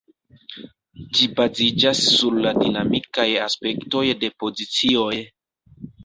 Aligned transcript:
Ĝi 1.17 1.25
baziĝas 1.39 1.99
sur 2.13 2.37
la 2.45 2.53
dinamikaj 2.61 3.25
aspektoj 3.49 4.01
de 4.23 4.31
pozicioj. 4.45 5.13